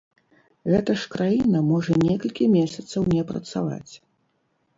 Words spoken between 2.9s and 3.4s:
не